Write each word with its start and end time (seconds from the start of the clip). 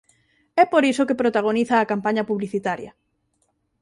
É 0.61 0.63
por 0.71 0.83
iso 0.91 1.07
que 1.07 1.19
protagoniza 1.21 1.75
a 1.77 1.89
campaña 1.91 2.27
publicitaria. 2.29 2.91